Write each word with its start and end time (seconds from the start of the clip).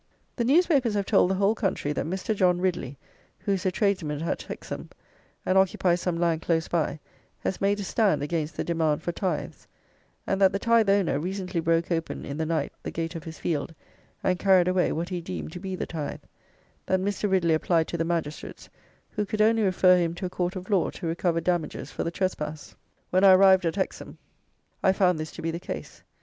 The 0.35 0.43
newspapers 0.43 0.95
have 0.95 1.05
told 1.05 1.29
the 1.29 1.35
whole 1.35 1.53
country 1.53 1.93
that 1.93 2.07
Mr. 2.07 2.35
John 2.35 2.59
Ridley, 2.59 2.97
who 3.37 3.51
is 3.51 3.67
a 3.67 3.71
tradesman 3.71 4.23
at 4.23 4.41
Hexham, 4.41 4.89
and 5.45 5.59
occupies 5.59 6.01
some 6.01 6.17
land 6.19 6.41
close 6.41 6.67
by, 6.67 6.99
has 7.41 7.61
made 7.61 7.79
a 7.79 7.83
stand 7.83 8.23
against 8.23 8.57
the 8.57 8.63
demand 8.63 9.03
for 9.03 9.11
tithes; 9.11 9.67
and 10.25 10.41
that 10.41 10.53
the 10.53 10.57
tithe 10.57 10.89
owner 10.89 11.19
recently 11.19 11.59
broke 11.61 11.91
open, 11.91 12.25
in 12.25 12.35
the 12.37 12.47
night, 12.47 12.73
the 12.81 12.89
gate 12.89 13.13
of 13.13 13.25
his 13.25 13.37
field, 13.37 13.75
and 14.23 14.39
carried 14.39 14.67
away 14.67 14.91
what 14.91 15.09
he 15.09 15.21
deemed 15.21 15.51
to 15.51 15.59
be 15.59 15.75
the 15.75 15.85
tithe; 15.85 16.23
that 16.87 16.99
Mr. 16.99 17.29
Ridley 17.29 17.53
applied 17.53 17.87
to 17.89 17.97
the 17.99 18.03
magistrates, 18.03 18.69
who 19.11 19.23
could 19.23 19.39
only 19.39 19.61
refer 19.61 19.97
him 19.99 20.15
to 20.15 20.25
a 20.25 20.31
court 20.31 20.55
of 20.55 20.71
law 20.71 20.89
to 20.89 21.05
recover 21.05 21.41
damages 21.41 21.91
for 21.91 22.03
the 22.03 22.09
trespass. 22.09 22.75
When 23.11 23.23
I 23.23 23.33
arrived 23.33 23.67
at 23.67 23.75
Hexham, 23.75 24.17
I 24.81 24.93
found 24.93 25.19
this 25.19 25.31
to 25.33 25.43
be 25.43 25.51
the 25.51 25.59
case. 25.59 26.01